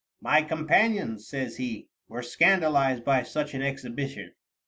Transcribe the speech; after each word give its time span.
"My 0.19 0.41
companions," 0.41 1.27
says 1.29 1.57
he, 1.57 1.87
"were 2.07 2.23
scandalized 2.23 3.03
by 3.05 3.21
such 3.21 3.53
an 3.53 3.61
exhibition. 3.61 4.33